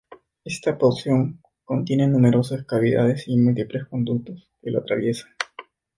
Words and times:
Esta 0.43 0.79
porción 0.79 1.43
contiene 1.63 2.07
numerosas 2.07 2.65
cavidades 2.65 3.27
y 3.27 3.37
múltiples 3.37 3.85
conductos 3.85 4.49
que 4.59 4.71
lo 4.71 4.79
atraviesan. 4.79 5.29